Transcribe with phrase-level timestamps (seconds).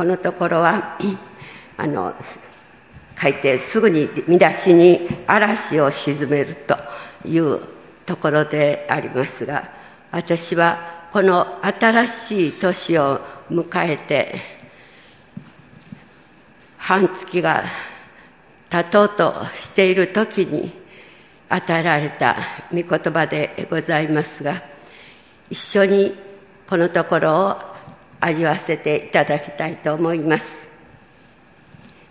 [0.00, 0.96] このところは
[1.76, 2.14] あの
[3.20, 6.74] 書いてすぐに見出しに嵐を鎮めると
[7.26, 7.60] いう
[8.06, 9.70] ところでありますが
[10.10, 14.36] 私はこの新しい年を迎えて
[16.78, 17.64] 半月が
[18.70, 20.72] 経とうとしている時に
[21.50, 22.38] 与えられた
[22.72, 24.62] 御言葉でございますが
[25.50, 26.14] 一緒に
[26.66, 27.69] このところを
[28.20, 30.68] 味わわせていただきたいと思います。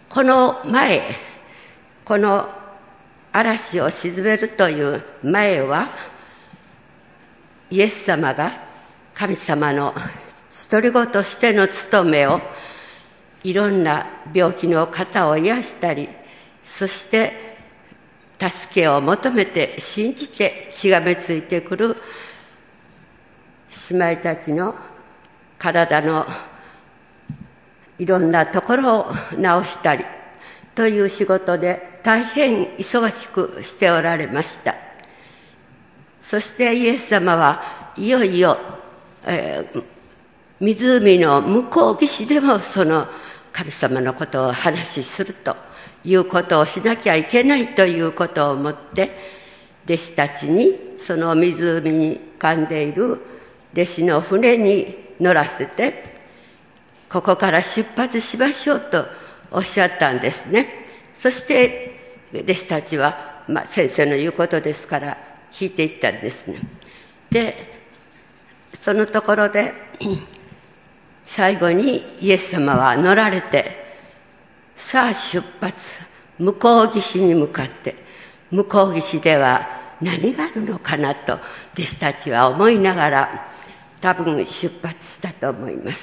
[0.10, 1.16] この前
[2.04, 2.50] この
[3.32, 5.90] 嵐を鎮めるという前は
[7.70, 8.64] イエス様が
[9.14, 9.94] 神様の
[10.72, 12.42] 独り子としての務めを
[13.44, 16.10] いろんな病気の方を癒したり
[16.64, 17.58] そして
[18.40, 21.96] 助けを求めて信じてしがみついてくる
[23.92, 24.74] 姉妹たちの
[25.60, 26.26] 体の
[28.00, 30.06] いろんなところを治したり
[30.74, 34.76] という仕事で大変忙しくしておられました。
[36.22, 38.58] そしてイエス様はいよいよ、
[39.26, 39.84] えー、
[40.60, 43.08] 湖の向こう岸でもその
[43.52, 45.56] 神様のことを話しすると
[46.06, 49.12] いうことをしなきゃいけないということをもって
[49.86, 53.20] 弟子たちにその湖に噛んでいる
[53.74, 56.20] 弟子の船に乗らせて
[57.10, 59.06] ここから出発しましょうと
[59.52, 60.86] おっしゃったんですね。
[61.18, 65.18] そして弟子たちは、まあ、先生の言うことですから
[65.52, 66.60] 聞いていったんですね。
[67.32, 67.80] で
[68.80, 69.74] そのところで
[71.26, 73.98] 最後にイエス様は乗られて
[74.78, 75.78] さあ出発
[76.40, 77.96] 向こう岸に向かって
[78.52, 79.68] 向こう岸では
[80.02, 81.34] 何があるのかなと
[81.74, 83.52] 弟子たちは思いながら
[84.02, 86.00] 多分出発したと思います。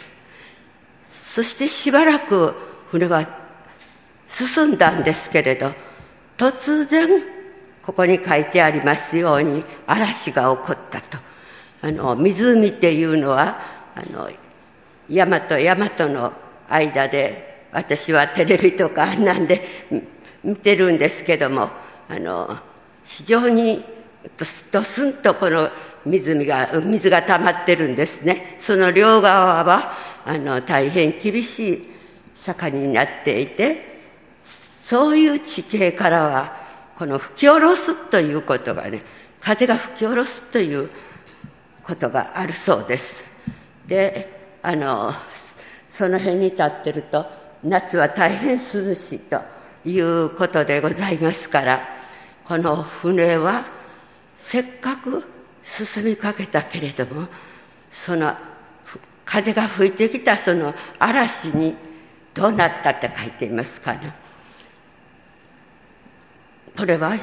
[1.11, 2.55] そしてしばらく
[2.91, 3.27] 船は
[4.29, 5.73] 進んだんですけれど
[6.37, 7.23] 突然
[7.83, 11.19] ここに書いてありますように嵐が起こったと。
[11.83, 13.61] あの湖っていうのは
[13.95, 14.31] あの
[15.09, 16.33] 山と山との
[16.69, 19.63] 間で私はテレビとかなんで
[20.43, 21.71] 見てるんですけども
[22.09, 22.59] あの
[23.05, 23.85] 非常に
[24.73, 25.71] ドスンとこの
[26.07, 28.57] 湖が水が溜まってるんですね。
[28.59, 31.89] その両側はあの大変厳しい
[32.35, 33.97] 坂になっていて
[34.83, 36.67] そういう地形からは
[36.97, 39.03] この吹き下ろすということがね
[39.41, 40.91] 風が吹き下ろすという
[41.83, 43.25] ことがあるそうです。
[43.87, 45.13] であの
[45.91, 47.27] その辺に立ってると
[47.65, 49.41] 夏は大変涼しいと
[49.85, 51.89] いうことでございますから
[52.45, 53.67] この船は
[54.39, 55.36] せっかく
[55.67, 57.29] 進みかけたけれども
[57.93, 58.35] その
[59.25, 61.75] 風が吹いてきたその嵐に
[62.33, 64.15] どうなったって書いていますかね。
[66.77, 67.17] これは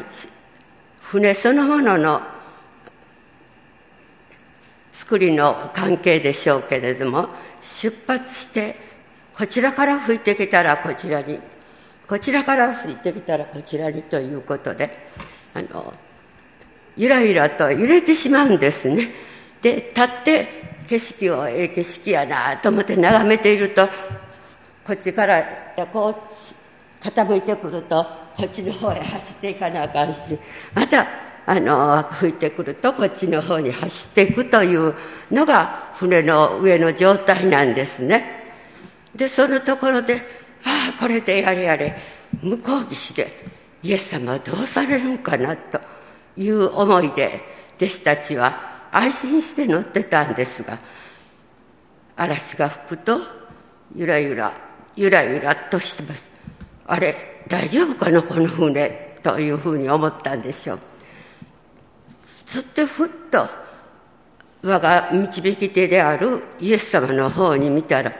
[0.99, 2.21] 船そのものの
[4.91, 7.29] 作りの関係でしょうけれども
[7.61, 8.75] 出発して
[9.37, 11.39] こちらから吹いてきたらこちらに
[12.07, 15.09] こちらから吹いてきたらこちらにということで
[15.53, 15.93] あの
[16.95, 19.11] ゆらゆらと揺れてしまうんですね
[19.61, 23.87] で立って景色をええ景色やなと思って眺めていると
[24.85, 25.43] こっちから
[25.91, 28.05] こう傾いてくると
[28.35, 30.37] こっちの方へ走っていかなあかんし
[30.73, 31.07] また
[31.45, 34.93] あの吹いてくるとこっちの方に走っていくという
[35.31, 38.43] のが船の上の状態なんですね。
[39.13, 40.21] でそのところで
[40.63, 41.97] ああこれでやれやれ
[42.41, 43.45] 向こう岸で
[43.83, 45.79] イエス様はどうされるんかなと
[46.37, 47.41] いう思いで
[47.77, 50.79] 弟子たちは安心して乗ってたんですが
[52.15, 53.19] 嵐が吹くと
[53.95, 54.53] ゆらゆら
[54.95, 56.29] ゆらゆらとしてます。
[56.85, 60.79] あれ大丈夫かなこの船というふうに思ったんでしょう。
[62.45, 63.49] そしてふっと
[64.61, 68.13] 我が導き手であるイエス様の方に見たら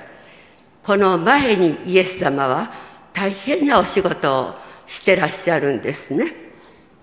[0.84, 2.72] この前にイエス様は
[3.14, 4.54] 大変なお仕事を
[4.88, 6.43] してらっしゃるんですね。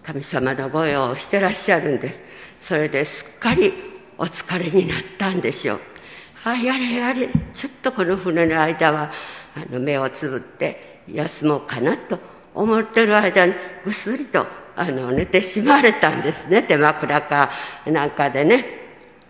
[0.03, 2.21] 神様の御用をしてらっしゃるんです。
[2.69, 3.73] それですっかり
[4.19, 5.81] お疲れになったんでしょう。
[6.45, 7.29] あやれやれ。
[7.55, 9.11] ちょっとこの船の間は
[9.55, 12.19] あの目をつぶって休もうかなと
[12.55, 13.55] 思ってる間に
[13.85, 16.63] ぐっすりとあの寝てしまわれたんですね。
[16.63, 17.51] 手枕か
[17.87, 18.67] なんかでね。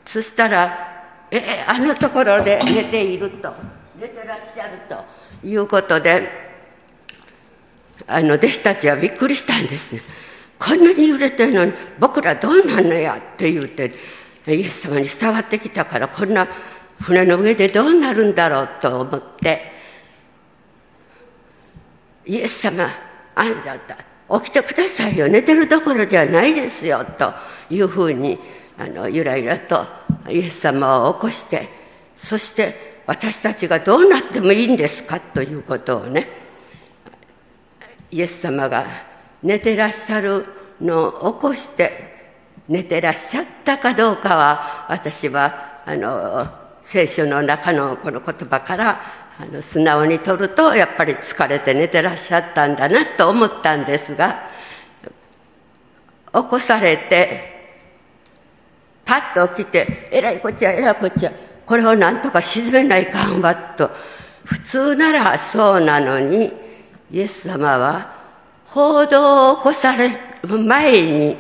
[0.07, 3.55] そしたらえあのところで寝ていると。
[4.01, 5.05] 出てらっしゃると。
[5.43, 6.29] いうことで
[8.07, 9.97] あの弟子たちはびっくりしたんです。
[10.61, 13.93] こんなに揺れてるのに僕らどうなんのやって言うて
[14.47, 16.47] イエス様に伝わってきたからこんな
[17.01, 19.73] 船の上でどうなるんだろうと思って
[22.27, 22.91] イエス様
[23.35, 23.79] あんた
[24.41, 25.27] 起きてくださいよ。
[25.27, 27.33] 寝てるどころじゃないですよと
[27.71, 28.39] いうふうに
[28.79, 29.85] あのゆらゆらと
[30.29, 31.69] イエス様を起こして
[32.17, 36.29] そして私たちがどうなってもいいんですかということをね
[38.11, 39.10] イエス様が
[39.43, 40.47] 寝てらっしゃる
[40.81, 42.33] のを起こして
[42.69, 46.47] 寝てらっしゃったかどうかは私はあの
[46.83, 49.01] 聖書の中のこの言葉から
[49.39, 54.45] あの素直にとるとやっぱり疲れて寝てらっしゃったんだなと思ったんですが
[56.33, 57.59] 起こされて
[59.05, 61.33] パッと起きて「えらいこっちゃえらいこっちゃ
[61.67, 63.91] これをなんとか沈めないかんわ」と。
[64.45, 66.53] 普通ならそうなのに
[67.13, 68.20] イエス様は
[68.73, 70.11] 行動を起こされ
[70.43, 71.37] る前に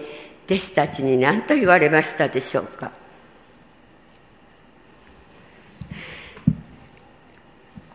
[0.46, 2.90] 弟子たちに何と言われましたでしょうか。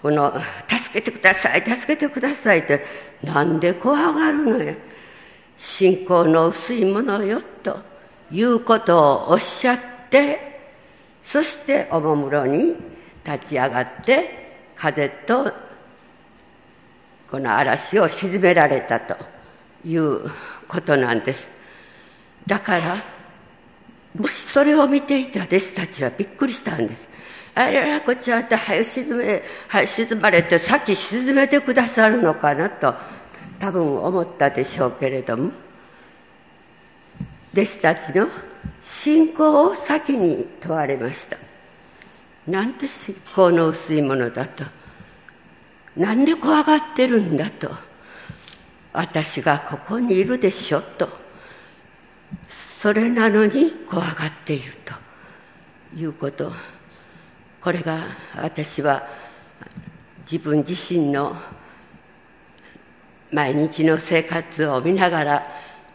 [0.02, 0.32] この
[0.70, 2.86] 「助けてください助けてください」って
[3.24, 4.76] なんで怖がるのや
[5.58, 7.80] 信仰の薄いものよと
[8.32, 9.80] いうことをおっしゃっ
[10.12, 10.62] て
[11.24, 12.76] そしておもむろに
[13.26, 15.52] 立ち上がって風と
[17.30, 19.16] この嵐を沈められたと
[19.86, 20.30] いう
[20.68, 21.50] ことなんです。
[22.46, 23.04] だから
[24.18, 27.08] もしそれを見ていた弟子たちはびっくりしたんです。
[27.56, 32.94] あれらこっちはって早沈め早沈まれて先沈めてくださるのかなと
[33.60, 35.52] 多分思ったでしょうけれども。
[37.54, 38.28] 弟子たちの
[38.82, 41.38] 信仰を先に問われました。
[42.46, 44.66] なんて信仰の薄いものだと。
[45.98, 47.72] なんで怖がってるんだと。
[48.94, 51.10] 私がここにいるでしょと。
[52.82, 54.94] それなのに怖がっていると。
[55.96, 56.52] いうこと。
[57.62, 58.06] これが
[58.36, 59.08] 私は
[60.30, 61.36] 自分自身の
[63.32, 65.44] 毎日の生活を見ながら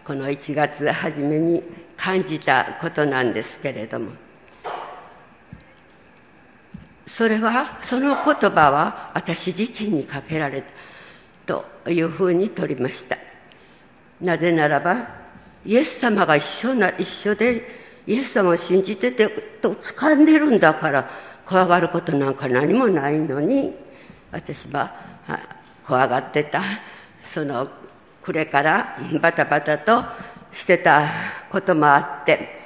[0.04, 1.62] この1月初めに
[1.96, 4.29] 感じたことなんですけれども。
[7.16, 10.68] それはその言葉は私自身にかけられた
[11.46, 13.18] というふうに取りました。
[14.20, 15.08] なぜならば
[15.64, 17.66] イエス様が一緒な一緒で
[18.06, 19.28] イエス様を信じてて
[19.60, 21.10] と掴んでるんだから
[21.46, 23.74] 怖がることなんか何もないのに
[24.30, 24.94] 私は
[25.86, 26.62] 怖がってた。
[27.24, 27.68] その
[28.22, 30.04] 暮れからバタバタと
[30.52, 31.08] してた
[31.50, 32.56] こともあって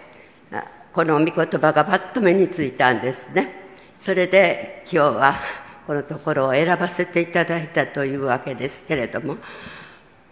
[0.92, 3.63] この御言葉がパッと目についたんですね。
[4.04, 5.40] それで今日は
[5.86, 9.38] このところを選ばせていただいたというわけですけれども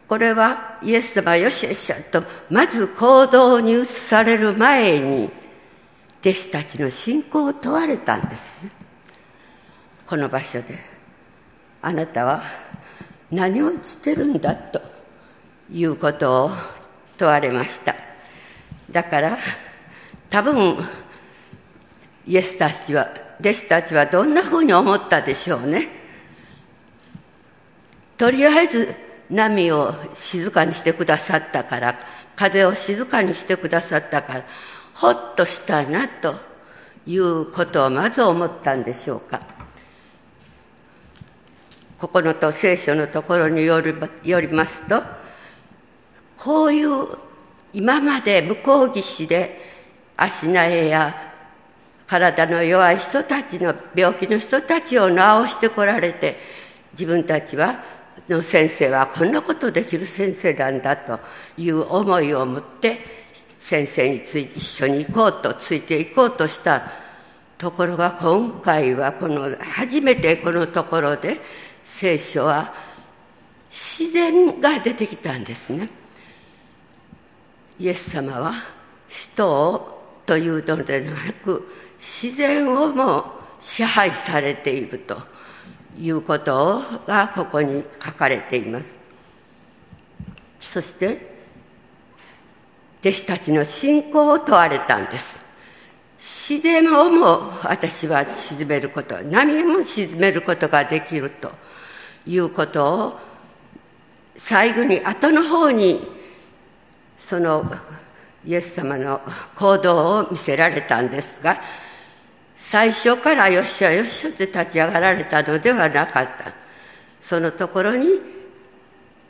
[0.09, 5.31] これはイエス様よしよしとまず行動に移される前に
[6.21, 8.71] 弟子たちの信仰を問われたんですね。
[10.07, 10.79] この場所で
[11.81, 12.45] あなたは
[13.31, 14.83] 何をしてるんだと
[15.71, 16.51] いうことを
[17.17, 17.97] 問われました。
[18.91, 19.39] だから
[20.29, 20.77] 多分
[22.27, 25.89] イエスたちは弟子たちはどんなふうに思ったでしょうね。
[28.17, 28.95] とりあえず
[29.29, 31.99] 波を静かにしてくださったから
[32.37, 34.45] 風を静かにしてくださったから
[34.95, 36.37] ほっとしたなと
[37.05, 39.41] いうことをまず思ったんでしょうか。
[41.99, 43.95] ここのと聖書のところにより
[44.25, 45.03] よりますと
[46.37, 47.07] こういう
[47.73, 49.61] 今まで向こう岸で
[50.17, 51.32] 足苗や
[52.07, 55.17] 体の弱い人たちの病気の人たちを治
[55.49, 56.37] してこられて
[56.93, 57.83] 自分たちは
[58.29, 61.21] の先生はこんなことできる先生なんだと
[61.57, 63.01] いう思いを持って
[63.59, 66.93] 先生につい一緒に行こうとついていこうとした
[67.59, 71.41] ところが今回はこの初めてこのところで
[71.85, 72.75] 聖書は
[73.71, 75.89] 自然が出てきたんですね。
[77.79, 78.55] イエス様は
[79.09, 81.67] 人をというのではなく
[82.03, 85.17] 自然をも支配されていると
[85.99, 88.99] いうことがここに書かれています。
[90.59, 91.31] そして
[93.01, 95.41] 弟子たちの信仰を問われたんです。
[96.19, 101.51] 自然をも私は沈めること波も沈めることができると
[102.27, 103.21] いうことを
[104.37, 106.01] 最後に後の方に
[107.19, 107.65] その
[108.45, 109.21] イエス様の
[109.57, 111.59] 行動を見せられたんですが
[112.71, 116.55] 最初からよっしゃよっしゃって立ち上がられたのではなかった
[117.21, 118.09] そのところに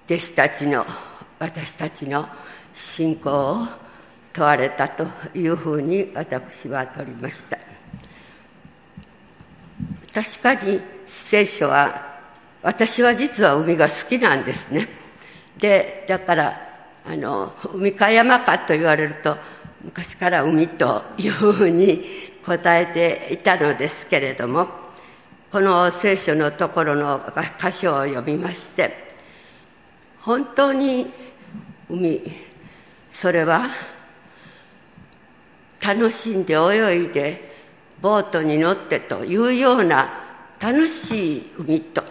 [0.07, 0.87] 弟子たちの
[1.39, 2.29] 私たちの
[2.73, 3.67] 信仰を
[4.33, 7.59] 問われたというふうに私は取りました
[10.15, 12.13] 確かに聖書は
[12.63, 14.89] 私は実は海が好きなんですね。
[15.59, 16.61] で、だから、
[17.05, 19.37] あの、海か山かと言われると、
[19.83, 24.69] 昔から海というふうに答えていたのですけれども、
[25.51, 27.21] この聖書のところの
[27.61, 29.17] 箇所を読みまして、
[30.21, 31.13] 本当に
[31.89, 32.21] 海、
[33.13, 33.71] それは
[35.81, 37.53] 楽しんで泳いで
[38.01, 40.21] ボートに乗ってというような
[40.61, 42.05] 楽しい海と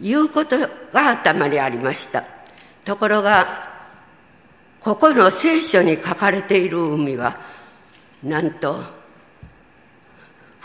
[0.00, 2.24] いうことが頭にありました。
[2.84, 3.68] ところが、
[4.80, 7.38] ここの聖書に書かれている海は、
[8.22, 8.97] なんと、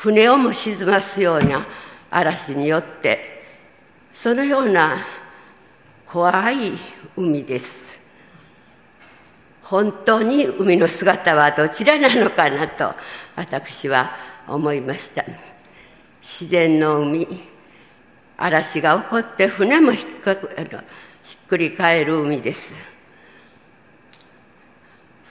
[0.03, 1.65] 船をも沈ますような
[2.11, 3.41] 嵐によって、
[4.11, 4.97] そのような
[6.05, 6.73] 怖い
[7.15, 7.71] 海です。
[9.61, 12.93] 本当に海の姿はどちらなのかなと
[13.37, 14.11] 私は
[14.45, 15.23] 思いました。
[16.21, 17.25] 自然の海、
[18.35, 20.49] 嵐が起こって船もひっかく
[21.23, 22.59] ひっくり返る海です。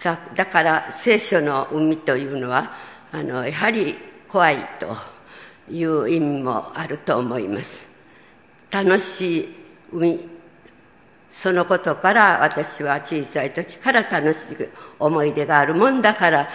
[0.00, 2.72] さだから聖書の海というのは
[3.12, 4.96] あのやはり怖いと
[5.70, 7.90] いう意味もあると思います。
[8.70, 9.48] 楽しい
[9.92, 10.20] 海
[11.30, 14.56] そのことから私は小さい時から楽しい
[14.98, 16.48] 思い出があるもんだから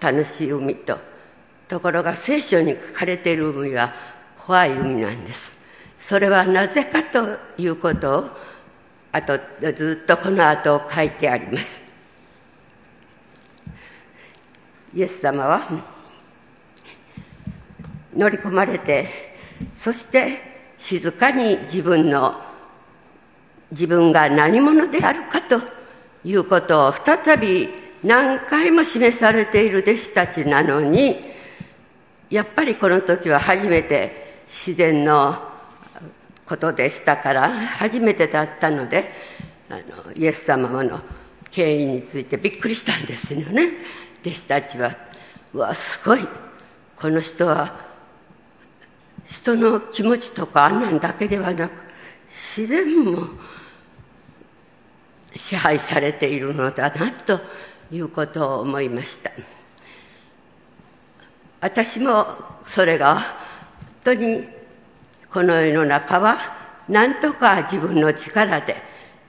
[0.00, 0.96] 楽しい海と。
[1.66, 3.92] ところが聖書に書かれている海は
[4.46, 5.52] 怖い海なんです。
[5.98, 8.30] それはなぜかということを
[9.10, 9.40] あと
[9.74, 11.82] ずっとこの後書いてあります。
[14.94, 15.93] イエス様は
[18.16, 19.08] 乗り込まれて
[19.82, 20.40] そして
[20.78, 22.40] 静かに自分の
[23.70, 25.60] 自分が何者であるかと
[26.24, 27.68] いうことを再び
[28.02, 31.16] 何回も示されている弟子たちなのに
[32.30, 35.36] やっぱりこの時は初めて自然の
[36.46, 39.10] ことでしたから初めてだったので
[39.70, 41.00] あのイエス様の
[41.50, 43.70] 権威についてびっくりしたんですよね。
[44.22, 44.94] 弟子たちは
[45.52, 46.26] うわすごい。
[46.96, 47.93] この人は
[49.28, 51.72] 人の気持ちとかあんなんだけではなく
[52.56, 53.28] 自然も
[55.36, 57.40] 支配されているのだなと
[57.90, 59.30] いうことを思いました。
[61.60, 62.26] 私も
[62.66, 63.24] それが本
[64.04, 64.44] 当に
[65.32, 66.38] この世の中は
[66.88, 68.76] 何とか自分の力で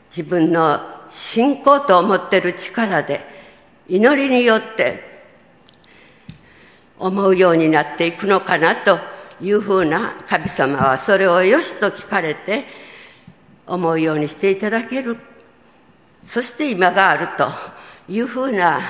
[0.10, 3.22] 自分の信仰と思ってる力で
[3.88, 5.16] 祈りによって
[7.00, 9.00] 思うようになっていくのかなと
[9.42, 12.66] いうふうな神様はそれをよしと聞かれて
[13.68, 15.18] 思うようにしていただける。
[16.26, 17.50] そして今があると
[18.12, 18.82] いうふうな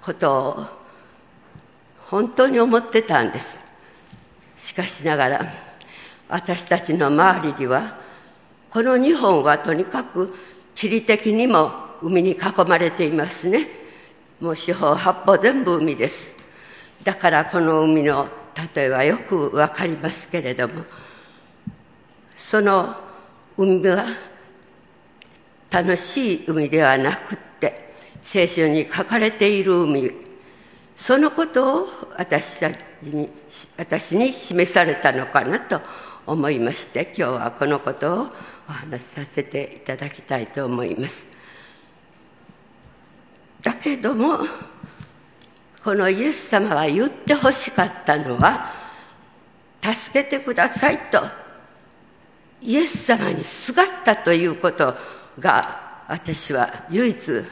[0.00, 0.66] ことを
[2.06, 3.62] 本当に思ってたんです。
[4.56, 5.46] しかしながら
[6.28, 7.98] 私たちの周りには
[8.70, 10.34] この日本はとにかく
[10.74, 11.70] 地理的にも
[12.02, 12.36] 海に囲
[12.66, 13.68] まれていますね。
[14.40, 16.34] もう四方八方全部海です。
[17.02, 18.28] だからこの海の
[18.74, 20.84] 例えはよくわかりますけれども
[22.36, 22.94] その
[23.56, 24.06] 海は
[25.70, 27.92] 楽しい海ではなくって
[28.24, 30.10] 聖書に書かれている海
[30.96, 33.28] そのことを私たちに
[33.76, 35.80] 私に示されたのかなと
[36.26, 38.26] 思いまして今日はこのことを
[38.68, 41.26] お話しさせていただきたいと思います。
[43.62, 44.38] だけども
[45.84, 48.72] このイエス様が言ってほしかったのは
[49.82, 51.22] 助けてくださいと
[52.62, 54.94] イエス様にすがったということ
[55.38, 57.44] が私は唯一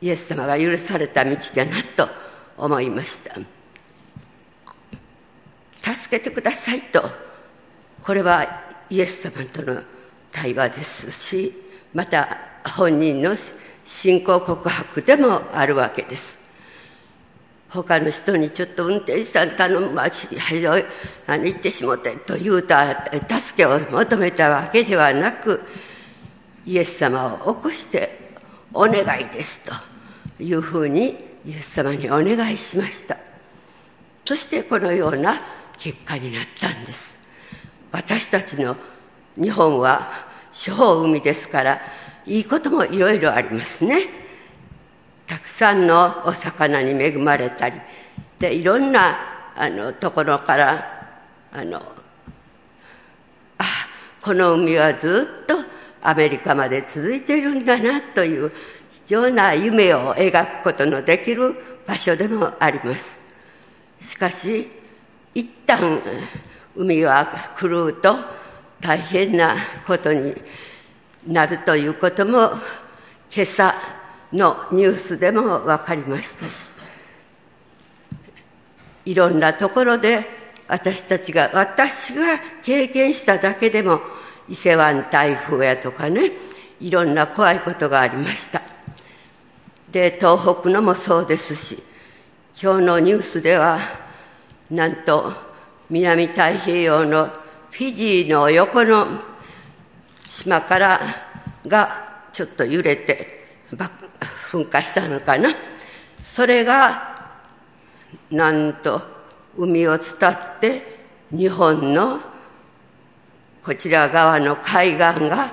[0.00, 2.08] イエス様が許された道だなと
[2.56, 3.34] 思いました。
[5.94, 7.02] 助けてくださいと
[8.04, 9.82] これはイエス様との
[10.30, 11.52] 対話ですし
[11.94, 12.38] また
[12.76, 13.34] 本人の
[13.84, 16.37] 信仰告白でもあるわけです。
[17.70, 20.26] 他の人にちょっと運転手さん頼むわし
[21.26, 25.60] あの行ってしもてと言うた助けを求めたわけではなく
[26.64, 28.18] イエス様を起こして
[28.72, 33.16] お願いですというふうにイエス様にお願いしました。
[34.24, 35.40] そしてこのような
[35.78, 37.18] 結果になったんです。
[37.92, 38.76] 私たちの
[39.36, 40.10] 日本は
[40.52, 41.80] 四方海ですから
[42.26, 44.27] いいこともいろいろありますね。
[45.28, 47.80] たくさんのお魚に恵まれたり。
[48.38, 49.18] でいろんな
[49.56, 51.16] あのところから
[51.52, 51.82] あの
[53.58, 53.64] あ
[54.22, 55.56] この海はずっと
[56.02, 58.50] アメリカまで続いているんだなという
[59.06, 61.56] 非常な夢を描くことのできる
[61.86, 63.18] 場所でもあります。
[64.02, 64.68] しかし
[65.34, 66.00] 一旦
[66.76, 68.14] 海は狂うと
[68.80, 69.56] 大変な
[69.86, 70.34] ことに
[71.26, 72.52] なるということも
[73.34, 73.74] 今朝
[74.32, 76.70] のニュースでも分かりましたし
[79.04, 80.26] いろんなところで
[80.68, 84.00] 私たちが私が経験しただけでも
[84.48, 86.32] 伊勢湾台風やとかね
[86.80, 88.62] いろんな怖いことがありました。
[89.90, 91.82] で東北のもそうですし
[92.60, 93.78] 今日のニュースでは
[94.70, 95.32] なんと
[95.88, 97.28] 南太平洋の
[97.70, 99.06] フィジーの横の
[100.28, 101.00] 島から
[101.66, 103.37] がちょっと揺れて
[103.72, 105.50] 噴火したのかな。
[106.22, 107.16] それが
[108.30, 109.02] なんと
[109.56, 110.98] 海を伝って
[111.30, 112.20] 日本の
[113.62, 115.52] こちら側の海岸が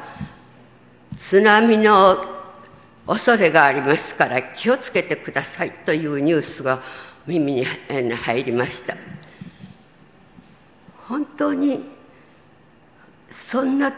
[1.17, 2.33] 津波の
[3.07, 6.81] 恐れがありますから気をつけてくださいというニュースが
[7.27, 8.95] 耳に入りました。
[11.07, 11.83] 本当に
[13.29, 13.93] そんな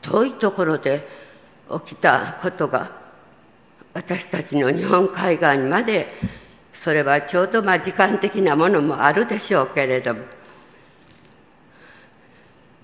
[0.00, 1.08] 遠いところで
[1.86, 3.01] 起きたことが
[3.94, 6.08] 私たちの日本海岸まで
[6.72, 10.20] それはちょうどまあ時間的なものもあるでしょうけれども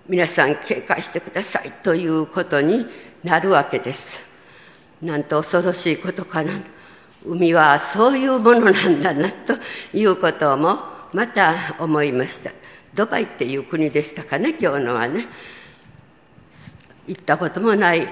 [0.08, 2.86] 皆さん警戒してくださいということに
[3.22, 4.18] なるわけです。
[5.02, 6.62] なんと恐ろしいことかな。
[7.26, 9.54] 海はそういうものなんだなと
[9.92, 10.78] いうことも
[11.12, 12.52] また思いました。
[12.94, 15.26] ドバイっていう国でしたかね今日のはね。
[17.06, 18.08] 行ったこともない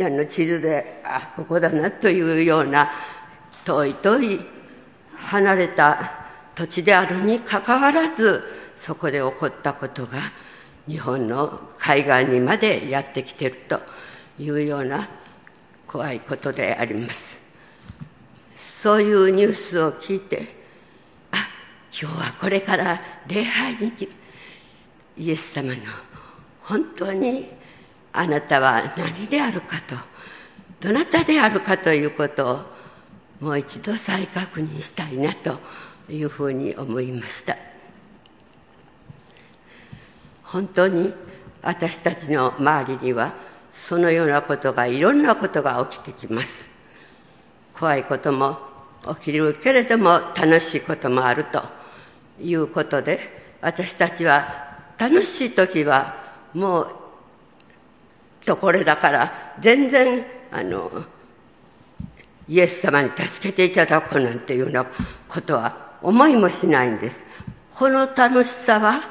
[0.00, 2.90] あの地図であここだなというような
[3.64, 4.40] 遠い遠い
[5.16, 8.42] 離れた土地であるにかかわらず
[8.80, 10.18] そこで起こったことが
[10.86, 13.80] 日本の海岸にまでやってきていると
[14.38, 15.08] いうような
[15.86, 17.40] 怖いことであります。
[18.56, 20.48] そういうニュースを聞いて
[21.32, 21.48] あ
[21.90, 24.08] 今日はこれから礼拝に行き
[25.16, 25.76] イエス様の
[26.62, 27.57] 本当に
[28.18, 29.94] あなたは何であるかと
[30.80, 32.60] どなたであるかということを
[33.40, 35.58] もう一度再確認したいなと
[36.10, 37.56] いうふうに思いました。
[40.42, 41.14] 本当に
[41.62, 43.34] 私たちの周りには
[43.70, 46.68] そのようなことがいろんなことが起きてきます。
[47.78, 48.58] 怖いことも
[49.20, 51.62] 起きるけれども楽しいこともあると
[52.40, 56.16] いうことで私たちは楽しい時は
[56.52, 56.97] もう
[58.48, 60.90] とこれだから全然あの
[62.48, 64.86] イエス様に助けていただくなんていうような
[65.28, 67.22] ことは思いもしないんです。
[67.74, 69.02] この楽しさは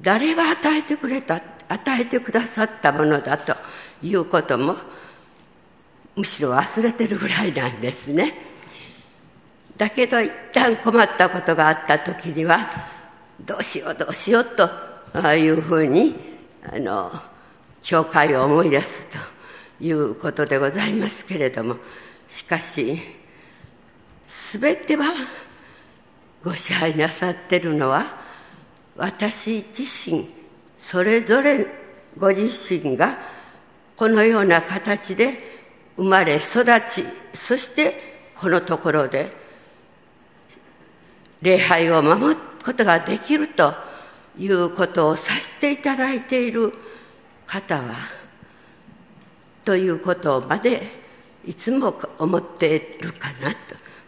[0.00, 3.54] 誰が与えてくれた与えてくださったものだと
[4.02, 4.74] いうことも
[6.16, 8.34] むしろ忘れてるぐらいなんですね。
[9.76, 12.68] だけど一旦困ったことがあった時には
[13.40, 14.68] どうしようどうしようと
[15.36, 16.18] いうふうに
[16.64, 17.12] あの
[17.82, 21.76] 教会を思い出すということでございますけれども
[22.28, 23.00] しかし
[24.52, 25.04] 全ては
[26.44, 28.18] ご支配なさってるのは
[28.96, 30.28] 私自身
[30.78, 31.66] それぞれ
[32.18, 33.18] ご自身が
[33.96, 35.38] このような形で
[35.96, 39.30] 生まれ育ちそしてこのところで
[41.42, 43.74] 礼拝を守ることができると
[44.38, 46.72] いうことをさせていただいている
[47.50, 47.96] 方は
[49.64, 50.82] ということまで
[51.44, 53.56] いつも思っているかなと。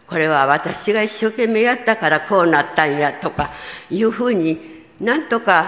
[0.07, 3.51] これは私が一生懸命やったからこうなったんやとか
[3.89, 5.65] いうふうになんとか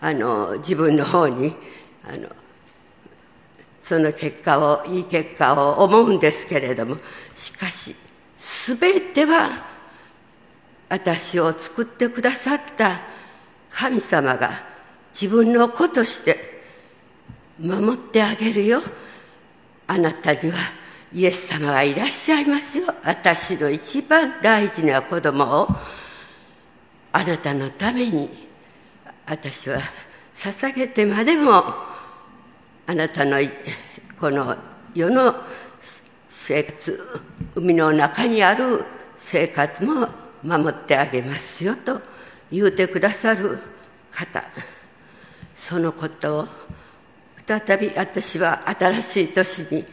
[0.00, 1.54] あの自分の方に
[2.04, 2.28] あの
[3.82, 6.96] その結果をいい結果を思うんですけれども
[7.34, 7.94] しかし
[8.38, 9.66] 全ては
[10.88, 13.00] 私を作ってくださった
[13.70, 14.64] 神様が
[15.12, 16.57] 自分の子として
[17.58, 18.82] 守ってあげるよ。
[19.86, 20.58] あなたには
[21.12, 22.94] イエス様がいらっしゃいますよ。
[23.04, 25.68] 私の一番大事な子供を。
[27.12, 28.48] あなたのために
[29.26, 29.80] 私は
[30.34, 31.64] 捧げてまでも
[32.86, 33.38] あなたの
[34.20, 34.56] この
[34.94, 35.34] 世の
[36.28, 37.20] 生活
[37.56, 38.84] 海の中にある
[39.18, 40.08] 生活も
[40.42, 42.00] 守ってあげますよと
[42.52, 43.58] 言うてくださる
[44.12, 44.42] 方。
[45.56, 46.48] そのことを
[47.48, 49.84] 再び私は新しい年に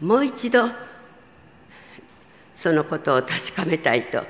[0.00, 0.64] もう一度
[2.56, 4.24] そのことを確かめたいと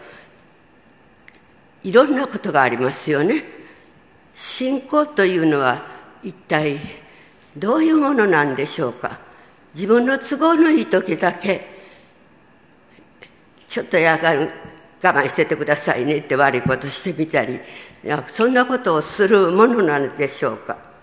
[1.83, 3.42] いろんなことがありますよね。
[4.35, 5.87] 信仰というのは
[6.23, 6.79] 一体
[7.57, 9.18] どういうものなんでしょうか。
[9.75, 11.66] 自分の都合のいい時だけ
[13.66, 14.51] ちょっとやがる
[15.03, 17.61] 我慢しててくださいねって悪いことしてみたり
[18.29, 20.93] そんなことをするものなのでしょうか。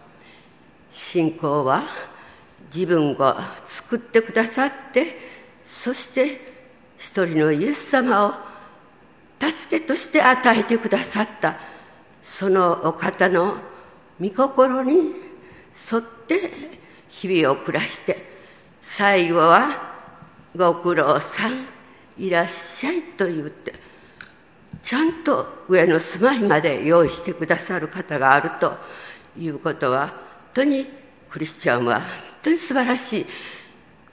[0.93, 1.84] 信仰は
[2.73, 3.36] 自分を
[3.67, 5.17] 作ってくださって
[5.65, 6.39] そして
[6.97, 8.34] 一人のイエス様を
[9.39, 11.58] 助けとして与えてくださった
[12.23, 13.58] そのお方の
[14.19, 15.13] 御心に
[15.91, 16.51] 沿って
[17.10, 18.32] 日々を暮らして
[18.84, 19.95] 最後は
[20.56, 21.65] ご苦労さん
[22.17, 23.73] いらっしゃいと言って
[24.84, 28.77] ちゃんと上の住まいまで用意してくださる方があると
[29.38, 30.13] いうことは
[30.54, 30.88] 当に
[31.30, 32.10] クリスチャンは本
[32.44, 33.26] 当に素晴らしい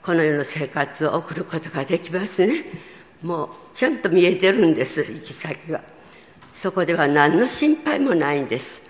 [0.01, 2.65] この世の生活を送ることができますね。
[3.21, 5.81] もうちゃんと見えてるんです行き先は。
[6.55, 8.81] そこでは何の心配もないんです。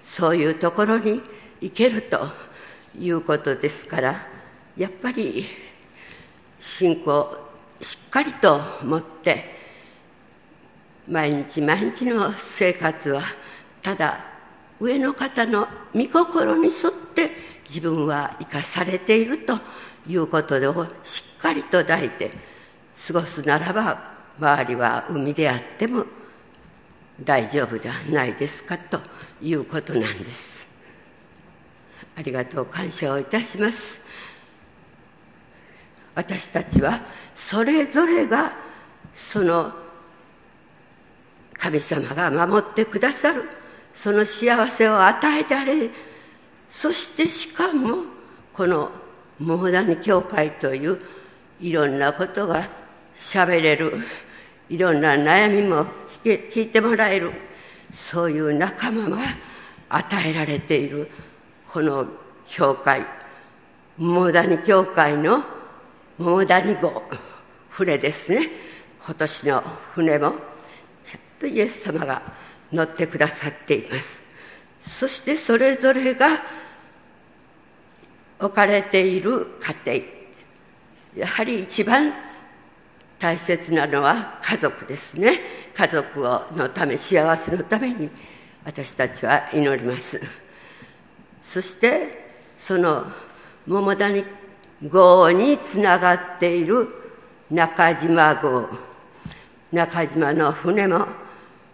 [0.00, 1.22] そういうところに
[1.60, 2.26] 行けると
[2.98, 4.26] いうことですから
[4.76, 5.46] やっぱり
[6.60, 7.36] 信仰
[7.80, 9.56] しっかりと持って
[11.08, 13.22] 毎日毎日の生活は
[13.82, 14.31] ただ
[14.82, 17.30] 上の方の御心に沿って
[17.68, 19.56] 自分は生かされていると
[20.08, 22.30] いうことをしっかりと抱いて
[23.06, 26.04] 過ごすならば周りは海であっても
[27.22, 29.00] 大丈夫ではないですかと
[29.40, 30.66] いうことなんです。
[32.16, 34.00] ありがとう感謝をいたします。
[36.16, 37.00] 私たちは
[37.34, 38.52] それぞれが
[39.14, 39.72] その
[41.56, 43.61] 神様が守ってくださる
[44.02, 45.88] その幸せを与えられ
[46.68, 47.98] そしてしかも
[48.52, 48.90] この
[49.38, 50.98] モーダニ教会という
[51.60, 52.68] いろんなことが
[53.14, 53.96] しゃべれる
[54.68, 55.86] いろんな悩みも
[56.24, 57.30] 聞いてもらえる
[57.92, 59.18] そういう仲間が
[59.88, 61.08] 与えられている
[61.72, 62.04] この
[62.48, 63.06] 教会
[63.98, 65.44] モーダニ教会の
[66.18, 67.04] モーダニ号
[67.70, 68.48] 船ですね。
[69.04, 70.34] 今年の船も
[71.04, 72.41] ちゃんとイエス様が
[72.72, 74.22] 乗ってくださっています。
[74.86, 76.42] そしてそれぞれが
[78.40, 79.46] 置かれている
[79.86, 80.02] 家
[81.14, 81.26] 庭。
[81.26, 82.12] やはり一番
[83.18, 85.40] 大切なのは家族ですね。
[85.74, 88.10] 家族をのため幸せのために
[88.64, 90.20] 私たちは祈ります。
[91.42, 92.18] そして
[92.58, 93.04] その
[93.66, 94.24] 桃谷
[94.88, 96.88] 号につながっている
[97.50, 98.68] 中島号
[99.70, 101.06] 中島の船も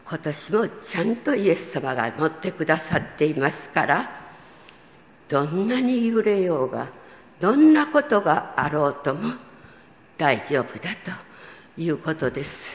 [0.08, 4.10] 今年もちゃんとイエス様が乗ってくださっていますから
[5.28, 6.88] どんなに揺れようが
[7.38, 9.34] どんなことがあろうとも
[10.16, 10.88] 大丈夫だ
[11.76, 12.74] ということです。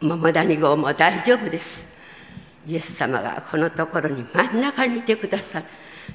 [0.00, 1.88] 桃谷号も大丈夫です。
[2.66, 5.66] イエス様がこのところに真ん中にいてくださる。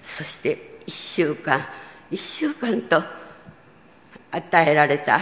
[0.01, 1.65] そして一週間
[2.09, 3.03] 一週間と
[4.31, 5.19] 与えられた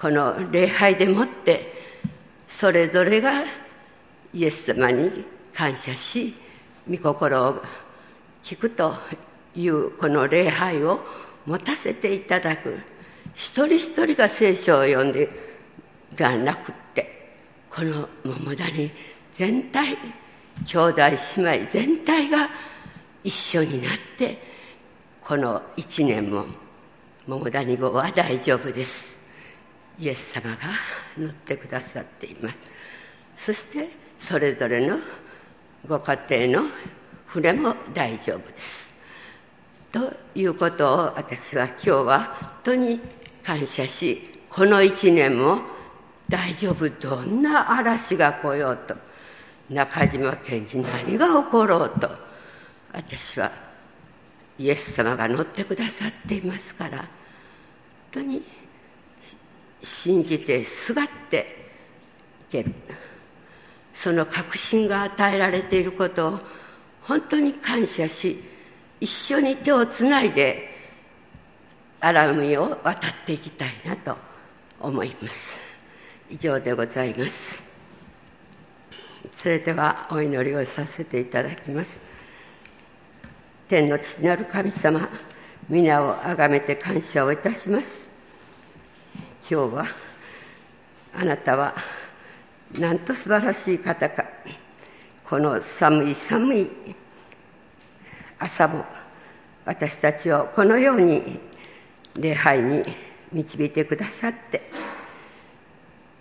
[0.00, 1.75] この礼拝でもって
[2.48, 3.44] それぞれが
[4.32, 5.10] イエス様に
[5.54, 6.34] 感謝し
[6.88, 7.62] 御心を
[8.42, 8.94] 聞くと
[9.54, 11.00] いうこの礼拝を
[11.46, 12.78] 持たせていただく。
[13.34, 15.28] 一人一人が聖書を読んで
[16.14, 17.34] がなくって
[17.70, 18.90] この桃谷
[19.34, 19.98] 全体
[20.64, 21.02] 兄弟
[21.36, 22.48] 姉妹全体が
[23.22, 24.40] 一緒になって
[25.22, 26.46] この一年も
[27.26, 29.15] 桃谷号は大丈夫です。
[29.98, 30.56] イエス様が
[31.18, 32.56] 乗ってくださっています。
[33.36, 34.98] そしてそれぞれの
[35.86, 36.68] ご家庭の
[37.26, 38.94] 船も大丈夫です。
[39.92, 43.00] ということを私は今日は本当に
[43.42, 45.62] 感謝しこの一年も
[46.28, 46.88] 大丈夫。
[46.90, 48.96] どんな嵐が来ようと。
[49.70, 52.10] 中島県に何が起ころうと。
[52.92, 53.52] 私は
[54.58, 56.98] イエス様が乗ってくださっていますから。
[56.98, 57.06] 本
[58.12, 58.42] 当に
[59.86, 61.70] 信じてすがって
[62.48, 62.72] いける。
[63.92, 66.38] その確信が与えられていることを
[67.02, 68.42] 本当に感謝し
[69.00, 70.68] 一緒に手をつないで
[72.00, 74.16] 荒海を渡っていきたいなと
[74.80, 75.34] 思います。
[76.28, 77.62] 以上でございます。
[79.40, 81.98] それではお祈りをさせていただきます。
[83.68, 85.08] 天の父なる神様
[85.68, 88.05] 皆をあがめて感謝をいたします。
[89.48, 89.86] 今日は
[91.14, 91.72] あなたは
[92.76, 94.24] なんと素晴らしい方か。
[95.24, 96.70] この寒い寒い
[98.40, 98.84] 朝も
[99.64, 101.40] 私たちをこのように
[102.16, 102.82] 礼拝に
[103.30, 104.68] 導いてくださって。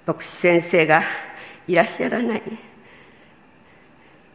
[0.06, 1.02] 牧師先生が
[1.68, 2.44] いらっしゃらない。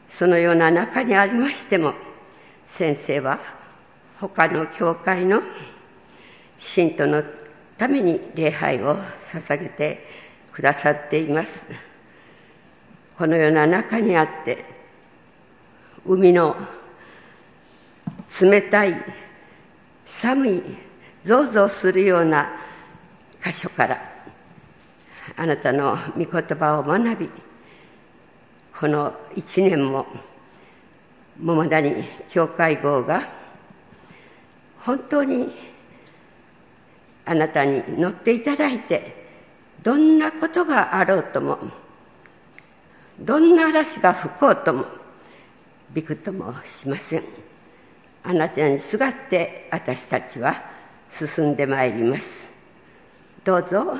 [0.09, 1.94] そのような中にありましても
[2.66, 3.38] 先生は
[4.18, 5.40] 他の教会の
[6.59, 7.22] 信徒の
[7.81, 10.07] ために礼拝を捧げて
[10.53, 11.64] くださっています。
[13.16, 14.66] このような中にあって
[16.05, 16.57] 海の
[18.38, 18.95] 冷たい
[20.05, 20.62] 寒い
[21.25, 22.51] ゾウゾウするような
[23.43, 23.99] 箇所から
[25.38, 27.31] あなたの御言葉を学び
[28.79, 30.05] この一年も
[31.38, 33.27] 桃谷教会号が
[34.81, 35.69] 本当に
[37.31, 39.14] あなたに乗っていただいて
[39.85, 41.61] どんなことがあろうとも
[43.21, 44.85] どんな嵐が吹こうとも
[45.95, 47.25] びくともしません。
[48.25, 50.61] あなたにすがって私たちは
[51.09, 52.51] 進んでまいります。
[53.45, 53.97] どうぞ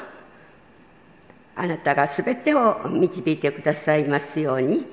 [1.55, 4.89] あなたがすべてを導いてくださいますように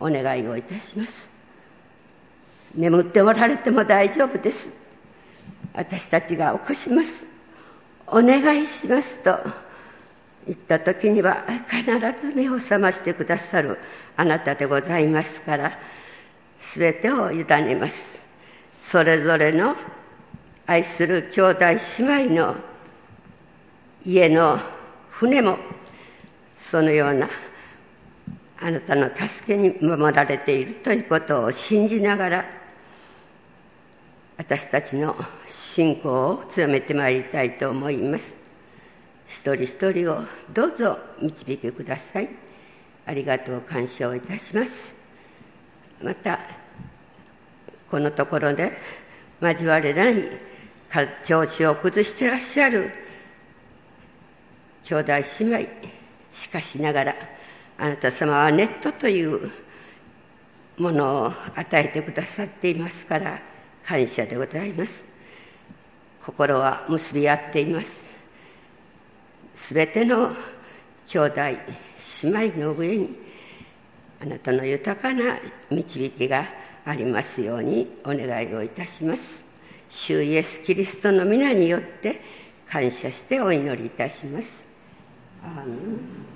[0.00, 1.28] お願いをいたします。
[2.74, 4.70] 眠っておられても大丈夫です。
[5.74, 7.31] 私たちが起こします。
[8.14, 9.38] お願いしますと
[10.46, 11.82] 言った時には必
[12.26, 13.78] ず目を覚ましてくださる
[14.18, 15.78] あなたでございますから
[16.74, 17.94] 全てを委ねます。
[18.84, 19.74] それぞれの
[20.66, 21.58] 愛する兄弟
[21.98, 22.56] 姉妹の
[24.04, 24.60] 家の
[25.10, 25.56] 船も
[26.54, 27.30] そのような
[28.60, 32.61] あなたの助けに守られているということを信じながら
[34.36, 35.14] 私たちの
[35.48, 38.34] 信仰を強めてまいりたいと思います。
[39.26, 42.28] 一人一人をどうぞ導いてください。
[43.06, 44.94] ありがとう感謝をいたします。
[46.02, 46.40] また
[47.90, 48.72] このところで
[49.40, 50.38] 交われない
[51.24, 52.92] 調子を崩していらっしゃる
[54.84, 55.68] 兄弟姉妹
[56.32, 57.14] しかしながら
[57.78, 59.50] あなた様はネットという
[60.78, 63.51] ものを与えてくださっていますから
[63.86, 65.02] 感謝でございます。
[66.24, 67.86] 心は結び合っています。
[69.56, 70.32] すべての
[71.06, 71.40] 兄弟
[72.22, 73.16] 姉妹の上に
[74.20, 75.38] あなたの豊かな
[75.70, 76.48] 導きが
[76.84, 79.44] ありますようにお願いをいたします。
[79.90, 82.20] 主イエス・キリストの皆によって
[82.68, 84.64] 感謝してお祈りいたします。
[85.44, 86.31] アーメン。